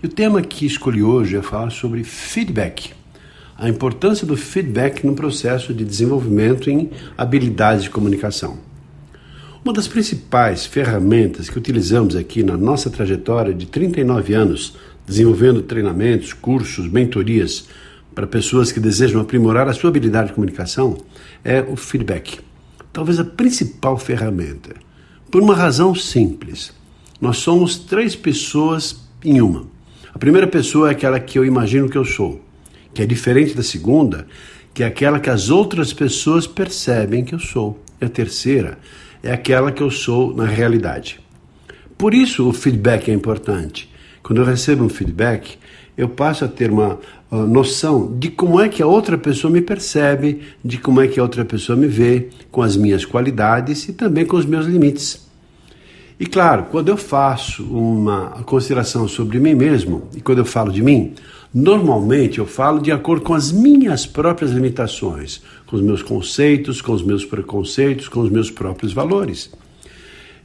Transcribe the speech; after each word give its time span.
E 0.00 0.06
o 0.06 0.08
tema 0.08 0.40
que 0.40 0.64
escolhi 0.64 1.02
hoje 1.02 1.36
é 1.36 1.42
falar 1.42 1.70
sobre 1.70 2.04
feedback. 2.04 2.92
A 3.56 3.68
importância 3.68 4.24
do 4.24 4.36
feedback 4.36 5.04
no 5.04 5.12
processo 5.12 5.74
de 5.74 5.84
desenvolvimento 5.84 6.70
em 6.70 6.88
habilidades 7.16 7.82
de 7.82 7.90
comunicação. 7.90 8.58
Uma 9.64 9.72
das 9.72 9.88
principais 9.88 10.64
ferramentas 10.64 11.50
que 11.50 11.58
utilizamos 11.58 12.14
aqui 12.14 12.44
na 12.44 12.56
nossa 12.56 12.88
trajetória 12.88 13.52
de 13.52 13.66
39 13.66 14.34
anos, 14.34 14.76
desenvolvendo 15.04 15.62
treinamentos, 15.62 16.32
cursos, 16.32 16.88
mentorias 16.88 17.66
para 18.14 18.24
pessoas 18.24 18.70
que 18.70 18.78
desejam 18.78 19.20
aprimorar 19.20 19.66
a 19.66 19.72
sua 19.72 19.90
habilidade 19.90 20.28
de 20.28 20.34
comunicação, 20.34 20.96
é 21.44 21.60
o 21.60 21.74
feedback. 21.74 22.38
Talvez 22.92 23.18
a 23.18 23.24
principal 23.24 23.98
ferramenta. 23.98 24.76
Por 25.28 25.42
uma 25.42 25.56
razão 25.56 25.92
simples. 25.92 26.72
Nós 27.20 27.38
somos 27.38 27.76
três 27.76 28.14
pessoas 28.14 29.00
em 29.24 29.40
uma. 29.40 29.77
A 30.12 30.18
primeira 30.18 30.46
pessoa 30.46 30.88
é 30.88 30.92
aquela 30.92 31.20
que 31.20 31.38
eu 31.38 31.44
imagino 31.44 31.88
que 31.88 31.98
eu 31.98 32.04
sou, 32.04 32.40
que 32.94 33.02
é 33.02 33.06
diferente 33.06 33.54
da 33.54 33.62
segunda, 33.62 34.26
que 34.72 34.82
é 34.82 34.86
aquela 34.86 35.20
que 35.20 35.30
as 35.30 35.50
outras 35.50 35.92
pessoas 35.92 36.46
percebem 36.46 37.24
que 37.24 37.34
eu 37.34 37.38
sou. 37.38 37.82
E 38.00 38.04
a 38.04 38.08
terceira 38.08 38.78
é 39.22 39.32
aquela 39.32 39.72
que 39.72 39.82
eu 39.82 39.90
sou 39.90 40.34
na 40.34 40.46
realidade. 40.46 41.20
Por 41.96 42.14
isso 42.14 42.48
o 42.48 42.52
feedback 42.52 43.10
é 43.10 43.14
importante. 43.14 43.90
Quando 44.22 44.40
eu 44.40 44.44
recebo 44.44 44.84
um 44.84 44.88
feedback, 44.88 45.58
eu 45.96 46.08
passo 46.08 46.44
a 46.44 46.48
ter 46.48 46.70
uma 46.70 46.98
uh, 47.30 47.36
noção 47.36 48.16
de 48.18 48.30
como 48.30 48.60
é 48.60 48.68
que 48.68 48.82
a 48.82 48.86
outra 48.86 49.18
pessoa 49.18 49.52
me 49.52 49.60
percebe, 49.60 50.42
de 50.64 50.78
como 50.78 51.00
é 51.00 51.08
que 51.08 51.18
a 51.18 51.22
outra 51.22 51.44
pessoa 51.44 51.76
me 51.76 51.88
vê, 51.88 52.28
com 52.50 52.62
as 52.62 52.76
minhas 52.76 53.04
qualidades 53.04 53.88
e 53.88 53.92
também 53.92 54.24
com 54.24 54.36
os 54.36 54.46
meus 54.46 54.66
limites. 54.66 55.27
E 56.20 56.26
claro, 56.26 56.66
quando 56.70 56.88
eu 56.88 56.96
faço 56.96 57.62
uma 57.62 58.42
consideração 58.44 59.06
sobre 59.06 59.38
mim 59.38 59.54
mesmo, 59.54 60.08
e 60.16 60.20
quando 60.20 60.38
eu 60.38 60.44
falo 60.44 60.72
de 60.72 60.82
mim, 60.82 61.14
normalmente 61.54 62.40
eu 62.40 62.46
falo 62.46 62.80
de 62.80 62.90
acordo 62.90 63.22
com 63.22 63.34
as 63.34 63.52
minhas 63.52 64.04
próprias 64.04 64.50
limitações, 64.50 65.40
com 65.64 65.76
os 65.76 65.82
meus 65.82 66.02
conceitos, 66.02 66.82
com 66.82 66.92
os 66.92 67.02
meus 67.02 67.24
preconceitos, 67.24 68.08
com 68.08 68.18
os 68.18 68.30
meus 68.30 68.50
próprios 68.50 68.92
valores. 68.92 69.48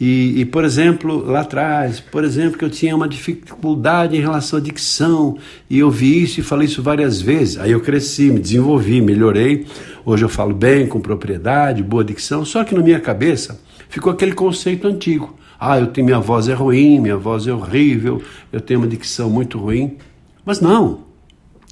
E, 0.00 0.40
e, 0.40 0.44
por 0.46 0.64
exemplo, 0.64 1.26
lá 1.26 1.40
atrás, 1.40 2.00
por 2.00 2.24
exemplo, 2.24 2.56
que 2.56 2.64
eu 2.64 2.70
tinha 2.70 2.96
uma 2.96 3.08
dificuldade 3.08 4.16
em 4.16 4.20
relação 4.20 4.58
à 4.58 4.62
dicção, 4.62 5.36
e 5.68 5.80
eu 5.80 5.90
vi 5.90 6.22
isso 6.22 6.40
e 6.40 6.42
falei 6.42 6.66
isso 6.66 6.82
várias 6.82 7.20
vezes. 7.20 7.58
Aí 7.58 7.72
eu 7.72 7.80
cresci, 7.80 8.30
me 8.30 8.38
desenvolvi, 8.38 9.02
melhorei. 9.02 9.66
Hoje 10.02 10.24
eu 10.24 10.28
falo 10.30 10.54
bem, 10.54 10.86
com 10.86 10.98
propriedade, 10.98 11.82
boa 11.82 12.04
dicção, 12.04 12.44
só 12.44 12.64
que 12.64 12.74
na 12.74 12.80
minha 12.80 13.00
cabeça 13.00 13.60
ficou 13.90 14.12
aquele 14.12 14.32
conceito 14.32 14.86
antigo. 14.86 15.36
Ah, 15.58 15.78
eu 15.78 15.88
tenho 15.88 16.06
minha 16.06 16.20
voz 16.20 16.48
é 16.48 16.54
ruim, 16.54 17.00
minha 17.00 17.16
voz 17.16 17.46
é 17.46 17.52
horrível, 17.52 18.22
eu 18.52 18.60
tenho 18.60 18.80
uma 18.80 18.86
dicção 18.86 19.28
muito 19.28 19.58
ruim. 19.58 19.96
Mas 20.44 20.60
não, 20.60 21.00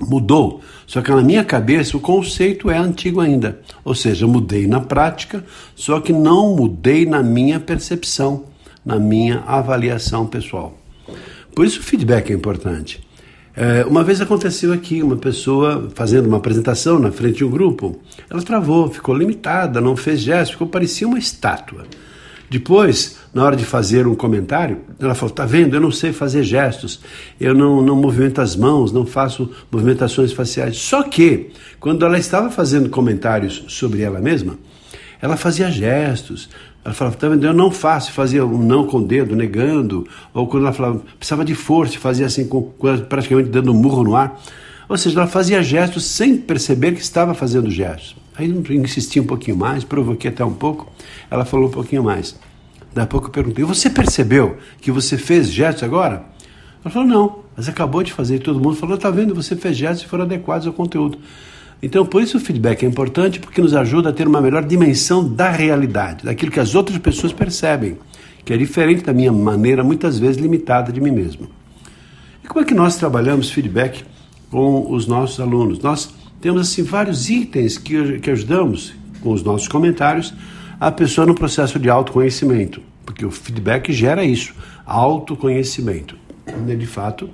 mudou. 0.00 0.60
Só 0.86 1.00
que 1.02 1.10
na 1.10 1.22
minha 1.22 1.44
cabeça 1.44 1.96
o 1.96 2.00
conceito 2.00 2.70
é 2.70 2.78
antigo 2.78 3.20
ainda. 3.20 3.60
Ou 3.84 3.94
seja, 3.94 4.26
mudei 4.26 4.66
na 4.66 4.80
prática, 4.80 5.44
só 5.74 6.00
que 6.00 6.12
não 6.12 6.56
mudei 6.56 7.06
na 7.06 7.22
minha 7.22 7.60
percepção, 7.60 8.44
na 8.84 8.98
minha 8.98 9.40
avaliação 9.46 10.26
pessoal. 10.26 10.76
Por 11.54 11.64
isso 11.64 11.80
o 11.80 11.82
feedback 11.82 12.30
é 12.30 12.34
importante. 12.34 13.00
É, 13.56 13.84
uma 13.84 14.04
vez 14.04 14.20
aconteceu 14.20 14.72
aqui, 14.72 15.02
uma 15.02 15.16
pessoa 15.16 15.90
fazendo 15.94 16.26
uma 16.26 16.36
apresentação 16.36 16.98
na 16.98 17.10
frente 17.10 17.38
de 17.38 17.44
um 17.44 17.50
grupo, 17.50 17.98
ela 18.28 18.40
travou, 18.42 18.88
ficou 18.88 19.14
limitada, 19.14 19.80
não 19.80 19.96
fez 19.96 20.20
gesto, 20.20 20.52
ficou 20.52 20.68
parecia 20.68 21.06
uma 21.06 21.18
estátua. 21.18 21.84
Depois, 22.50 23.16
na 23.32 23.44
hora 23.44 23.54
de 23.54 23.64
fazer 23.64 24.08
um 24.08 24.14
comentário, 24.16 24.78
ela 24.98 25.14
falou: 25.14 25.32
Tá 25.32 25.46
vendo? 25.46 25.76
Eu 25.76 25.80
não 25.80 25.92
sei 25.92 26.12
fazer 26.12 26.42
gestos, 26.42 27.00
eu 27.40 27.54
não, 27.54 27.80
não 27.80 27.94
movimento 27.94 28.40
as 28.40 28.56
mãos, 28.56 28.90
não 28.90 29.06
faço 29.06 29.48
movimentações 29.70 30.32
faciais. 30.32 30.76
Só 30.76 31.04
que, 31.04 31.52
quando 31.78 32.04
ela 32.04 32.18
estava 32.18 32.50
fazendo 32.50 32.90
comentários 32.90 33.64
sobre 33.68 34.02
ela 34.02 34.20
mesma, 34.20 34.58
ela 35.22 35.36
fazia 35.36 35.70
gestos. 35.70 36.48
Ela 36.84 36.92
falava: 36.92 37.16
Tá 37.16 37.28
vendo? 37.28 37.46
Eu 37.46 37.54
não 37.54 37.70
faço, 37.70 38.10
fazia 38.12 38.44
um 38.44 38.58
não 38.58 38.84
com 38.84 38.98
o 38.98 39.06
dedo, 39.06 39.36
negando. 39.36 40.04
Ou 40.34 40.48
quando 40.48 40.64
ela 40.64 40.72
falava, 40.72 41.00
precisava 41.18 41.44
de 41.44 41.54
força, 41.54 42.00
fazia 42.00 42.26
assim, 42.26 42.48
com, 42.48 42.62
praticamente 43.08 43.48
dando 43.48 43.70
um 43.70 43.76
murro 43.76 44.02
no 44.02 44.16
ar. 44.16 44.40
Ou 44.90 44.98
seja, 44.98 45.20
ela 45.20 45.28
fazia 45.28 45.62
gestos 45.62 46.04
sem 46.04 46.36
perceber 46.36 46.90
que 46.96 47.00
estava 47.00 47.32
fazendo 47.32 47.70
gestos. 47.70 48.16
Aí 48.36 48.48
insisti 48.70 49.20
um 49.20 49.24
pouquinho 49.24 49.56
mais, 49.56 49.84
provoquei 49.84 50.28
até 50.28 50.44
um 50.44 50.52
pouco. 50.52 50.90
Ela 51.30 51.44
falou 51.44 51.68
um 51.68 51.70
pouquinho 51.70 52.02
mais. 52.02 52.36
Daí 52.92 53.04
a 53.04 53.06
pouco 53.06 53.28
eu 53.28 53.30
perguntei: 53.30 53.64
Você 53.64 53.88
percebeu 53.88 54.56
que 54.80 54.90
você 54.90 55.16
fez 55.16 55.48
gestos 55.48 55.84
agora? 55.84 56.24
Ela 56.84 56.92
falou: 56.92 57.06
Não, 57.06 57.38
mas 57.56 57.68
acabou 57.68 58.02
de 58.02 58.12
fazer. 58.12 58.34
E 58.34 58.38
todo 58.40 58.58
mundo 58.58 58.74
falou: 58.74 58.98
Tá 58.98 59.12
vendo? 59.12 59.32
Você 59.32 59.54
fez 59.54 59.76
gestos 59.76 60.04
e 60.04 60.08
foram 60.08 60.24
adequados 60.24 60.66
ao 60.66 60.72
conteúdo. 60.72 61.18
Então, 61.80 62.04
por 62.04 62.20
isso 62.20 62.38
o 62.38 62.40
feedback 62.40 62.84
é 62.84 62.88
importante, 62.88 63.38
porque 63.38 63.62
nos 63.62 63.74
ajuda 63.74 64.08
a 64.08 64.12
ter 64.12 64.26
uma 64.26 64.40
melhor 64.40 64.64
dimensão 64.64 65.26
da 65.32 65.50
realidade, 65.50 66.24
daquilo 66.24 66.50
que 66.50 66.58
as 66.58 66.74
outras 66.74 66.98
pessoas 66.98 67.32
percebem, 67.32 67.96
que 68.44 68.52
é 68.52 68.56
diferente 68.56 69.04
da 69.04 69.12
minha 69.12 69.32
maneira, 69.32 69.84
muitas 69.84 70.18
vezes 70.18 70.42
limitada 70.42 70.92
de 70.92 71.00
mim 71.00 71.12
mesmo. 71.12 71.48
E 72.42 72.48
como 72.48 72.60
é 72.60 72.64
que 72.66 72.74
nós 72.74 72.96
trabalhamos 72.96 73.52
feedback 73.52 74.04
com 74.50 74.92
os 74.92 75.06
nossos 75.06 75.40
alunos? 75.40 75.78
Nós 75.78 76.12
temos 76.40 76.60
assim 76.60 76.82
vários 76.82 77.30
itens 77.30 77.78
que, 77.78 78.18
que 78.18 78.30
ajudamos 78.30 78.94
com 79.22 79.32
os 79.32 79.42
nossos 79.42 79.68
comentários 79.68 80.34
a 80.78 80.90
pessoa 80.90 81.26
no 81.26 81.34
processo 81.34 81.78
de 81.78 81.90
autoconhecimento, 81.90 82.80
porque 83.04 83.24
o 83.24 83.30
feedback 83.30 83.92
gera 83.92 84.24
isso, 84.24 84.54
autoconhecimento. 84.86 86.16
De 86.78 86.86
fato, 86.86 87.28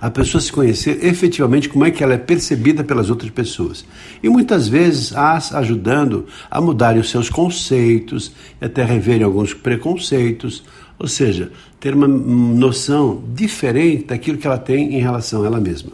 a 0.00 0.10
pessoa 0.10 0.40
se 0.40 0.50
conhecer 0.50 1.04
efetivamente 1.04 1.68
como 1.68 1.84
é 1.84 1.90
que 1.90 2.02
ela 2.02 2.14
é 2.14 2.18
percebida 2.18 2.82
pelas 2.82 3.10
outras 3.10 3.30
pessoas. 3.30 3.84
E 4.22 4.28
muitas 4.28 4.68
vezes 4.68 5.14
as 5.14 5.54
ajudando 5.54 6.26
a 6.50 6.60
mudarem 6.60 7.00
os 7.00 7.10
seus 7.10 7.28
conceitos 7.28 8.32
até 8.60 8.84
reverem 8.84 9.22
alguns 9.22 9.52
preconceitos, 9.52 10.64
ou 10.98 11.08
seja, 11.08 11.50
ter 11.80 11.94
uma 11.94 12.08
noção 12.08 13.22
diferente 13.34 14.06
daquilo 14.06 14.38
que 14.38 14.46
ela 14.46 14.58
tem 14.58 14.94
em 14.94 15.00
relação 15.00 15.42
a 15.42 15.46
ela 15.46 15.60
mesma 15.60 15.90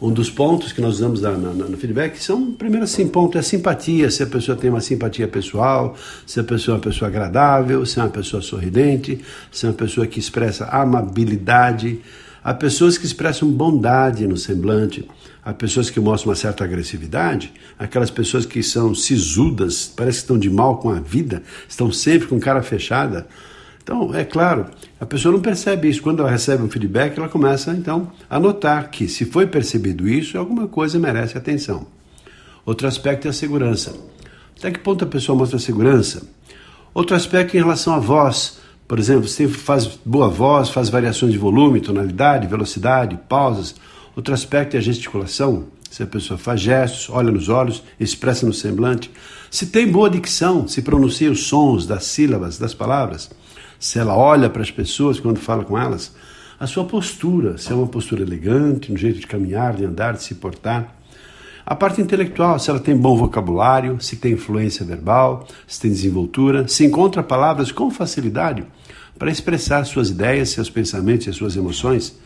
um 0.00 0.10
dos 0.10 0.30
pontos 0.30 0.72
que 0.72 0.80
nós 0.80 0.94
usamos 0.94 1.20
na, 1.20 1.32
na, 1.32 1.52
no 1.52 1.76
feedback 1.76 2.16
são, 2.16 2.52
primeiro 2.52 2.84
assim, 2.84 3.06
ponto 3.06 3.36
é 3.36 3.42
simpatia, 3.42 4.10
se 4.10 4.22
a 4.22 4.26
pessoa 4.26 4.56
tem 4.56 4.70
uma 4.70 4.80
simpatia 4.80 5.28
pessoal, 5.28 5.94
se 6.26 6.40
a 6.40 6.44
pessoa 6.44 6.74
é 6.74 6.78
uma 6.78 6.82
pessoa 6.82 7.08
agradável, 7.08 7.84
se 7.84 8.00
é 8.00 8.02
uma 8.02 8.08
pessoa 8.08 8.40
sorridente, 8.40 9.20
se 9.52 9.66
é 9.66 9.68
uma 9.68 9.74
pessoa 9.74 10.06
que 10.06 10.18
expressa 10.18 10.64
amabilidade. 10.66 12.00
Há 12.42 12.54
pessoas 12.54 12.96
que 12.96 13.04
expressam 13.04 13.50
bondade 13.50 14.26
no 14.26 14.38
semblante, 14.38 15.06
há 15.44 15.52
pessoas 15.52 15.90
que 15.90 16.00
mostram 16.00 16.30
uma 16.30 16.36
certa 16.36 16.64
agressividade, 16.64 17.52
aquelas 17.78 18.10
pessoas 18.10 18.46
que 18.46 18.62
são 18.62 18.94
sisudas, 18.94 19.92
parece 19.94 20.18
que 20.18 20.22
estão 20.22 20.38
de 20.38 20.48
mal 20.48 20.78
com 20.78 20.88
a 20.88 20.98
vida, 20.98 21.42
estão 21.68 21.92
sempre 21.92 22.26
com 22.26 22.40
cara 22.40 22.62
fechada. 22.62 23.26
Então, 23.82 24.14
é 24.14 24.24
claro, 24.24 24.66
a 25.00 25.06
pessoa 25.06 25.32
não 25.32 25.40
percebe 25.40 25.88
isso. 25.88 26.02
Quando 26.02 26.20
ela 26.20 26.30
recebe 26.30 26.62
um 26.62 26.70
feedback, 26.70 27.16
ela 27.18 27.28
começa 27.28 27.72
então 27.72 28.12
a 28.28 28.38
notar 28.38 28.90
que, 28.90 29.08
se 29.08 29.24
foi 29.24 29.46
percebido 29.46 30.08
isso, 30.08 30.38
alguma 30.38 30.68
coisa 30.68 30.98
merece 30.98 31.36
atenção. 31.36 31.86
Outro 32.64 32.86
aspecto 32.86 33.26
é 33.26 33.30
a 33.30 33.32
segurança. 33.32 33.94
Até 34.58 34.70
que 34.70 34.78
ponto 34.78 35.04
a 35.04 35.06
pessoa 35.06 35.36
mostra 35.36 35.58
segurança? 35.58 36.22
Outro 36.92 37.16
aspecto 37.16 37.56
em 37.56 37.60
relação 37.60 37.94
à 37.94 37.98
voz. 37.98 38.60
Por 38.86 38.98
exemplo, 38.98 39.26
você 39.26 39.48
faz 39.48 39.86
boa 40.04 40.28
voz, 40.28 40.68
faz 40.68 40.88
variações 40.88 41.32
de 41.32 41.38
volume, 41.38 41.80
tonalidade, 41.80 42.46
velocidade, 42.46 43.18
pausas. 43.28 43.74
Outro 44.14 44.34
aspecto 44.34 44.74
é 44.74 44.78
a 44.78 44.82
gesticulação. 44.82 45.64
Se 45.90 46.02
a 46.02 46.06
pessoa 46.06 46.36
faz 46.38 46.60
gestos, 46.60 47.08
olha 47.10 47.32
nos 47.32 47.48
olhos, 47.48 47.82
expressa 47.98 48.46
no 48.46 48.52
semblante. 48.52 49.10
Se 49.50 49.66
tem 49.66 49.90
boa 49.90 50.10
dicção, 50.10 50.68
se 50.68 50.82
pronuncia 50.82 51.30
os 51.30 51.46
sons 51.46 51.86
das 51.86 52.04
sílabas, 52.04 52.58
das 52.58 52.74
palavras 52.74 53.30
se 53.80 53.98
ela 53.98 54.14
olha 54.14 54.50
para 54.50 54.60
as 54.60 54.70
pessoas 54.70 55.18
quando 55.18 55.38
fala 55.38 55.64
com 55.64 55.76
elas, 55.76 56.14
a 56.60 56.66
sua 56.66 56.84
postura, 56.84 57.56
se 57.56 57.72
é 57.72 57.74
uma 57.74 57.86
postura 57.86 58.22
elegante, 58.22 58.92
no 58.92 58.98
jeito 58.98 59.18
de 59.18 59.26
caminhar, 59.26 59.74
de 59.74 59.86
andar, 59.86 60.12
de 60.12 60.22
se 60.22 60.34
portar. 60.34 60.94
A 61.64 61.74
parte 61.74 62.02
intelectual, 62.02 62.58
se 62.58 62.68
ela 62.68 62.78
tem 62.78 62.94
bom 62.94 63.16
vocabulário, 63.16 63.98
se 63.98 64.16
tem 64.16 64.32
influência 64.32 64.84
verbal, 64.84 65.48
se 65.66 65.80
tem 65.80 65.90
desenvoltura, 65.90 66.68
se 66.68 66.84
encontra 66.84 67.22
palavras 67.22 67.72
com 67.72 67.90
facilidade 67.90 68.64
para 69.18 69.30
expressar 69.30 69.84
suas 69.84 70.10
ideias, 70.10 70.50
seus 70.50 70.68
pensamentos 70.68 71.26
e 71.26 71.32
suas 71.32 71.56
emoções. 71.56 72.18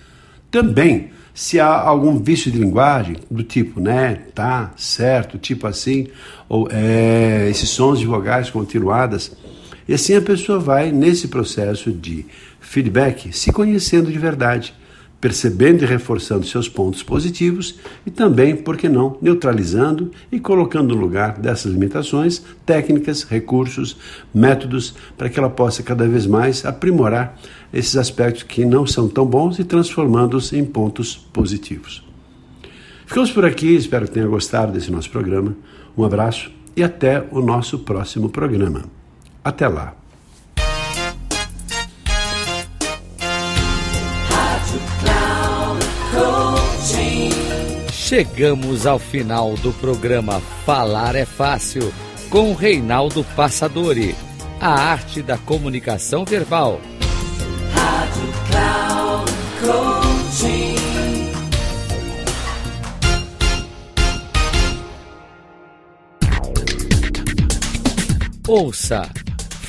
Também, 0.50 1.10
se 1.32 1.60
há 1.60 1.68
algum 1.68 2.18
vício 2.18 2.50
de 2.50 2.58
linguagem, 2.58 3.16
do 3.30 3.44
tipo 3.44 3.80
né, 3.80 4.22
tá, 4.34 4.72
certo, 4.76 5.38
tipo 5.38 5.66
assim, 5.66 6.08
ou 6.48 6.68
é, 6.70 7.48
esses 7.48 7.70
sons 7.70 8.00
de 8.00 8.06
vogais 8.06 8.50
continuadas, 8.50 9.36
e 9.88 9.94
assim 9.94 10.14
a 10.14 10.22
pessoa 10.22 10.58
vai 10.58 10.90
nesse 10.90 11.28
processo 11.28 11.92
de 11.92 12.26
feedback 12.60 13.36
se 13.36 13.52
conhecendo 13.52 14.10
de 14.10 14.18
verdade 14.18 14.74
percebendo 15.24 15.82
e 15.82 15.86
reforçando 15.86 16.44
seus 16.44 16.68
pontos 16.68 17.02
positivos 17.02 17.76
e 18.04 18.10
também, 18.10 18.54
por 18.54 18.76
que 18.76 18.90
não, 18.90 19.16
neutralizando 19.22 20.10
e 20.30 20.38
colocando 20.38 20.94
no 20.94 21.00
lugar 21.00 21.38
dessas 21.38 21.72
limitações 21.72 22.44
técnicas, 22.66 23.22
recursos, 23.22 23.96
métodos 24.34 24.94
para 25.16 25.30
que 25.30 25.38
ela 25.38 25.48
possa 25.48 25.82
cada 25.82 26.06
vez 26.06 26.26
mais 26.26 26.66
aprimorar 26.66 27.40
esses 27.72 27.96
aspectos 27.96 28.42
que 28.42 28.66
não 28.66 28.86
são 28.86 29.08
tão 29.08 29.24
bons 29.24 29.58
e 29.58 29.64
transformando-os 29.64 30.52
em 30.52 30.62
pontos 30.62 31.16
positivos. 31.16 32.06
Ficamos 33.06 33.32
por 33.32 33.46
aqui, 33.46 33.74
espero 33.74 34.04
que 34.04 34.12
tenha 34.12 34.26
gostado 34.26 34.72
desse 34.72 34.92
nosso 34.92 35.08
programa. 35.08 35.56
Um 35.96 36.04
abraço 36.04 36.50
e 36.76 36.82
até 36.82 37.26
o 37.30 37.40
nosso 37.40 37.78
próximo 37.78 38.28
programa. 38.28 39.03
Até 39.44 39.68
lá! 39.68 39.94
Chegamos 47.92 48.86
ao 48.86 48.98
final 48.98 49.54
do 49.56 49.72
programa 49.74 50.40
Falar 50.64 51.14
é 51.14 51.26
Fácil 51.26 51.92
com 52.30 52.54
Reinaldo 52.54 53.24
Passadori, 53.36 54.14
a 54.60 54.70
arte 54.70 55.20
da 55.20 55.36
comunicação 55.36 56.24
verbal. 56.24 56.80
Rádio 57.74 58.32
Cloud 58.48 59.32
Coaching. 59.60 60.74
Ouça 68.46 69.10